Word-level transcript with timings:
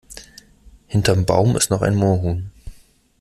Hinterm 0.87 1.27
Baum 1.27 1.55
ist 1.55 1.69
noch 1.69 1.83
ein 1.83 1.93
Moorhuhn! 1.93 2.51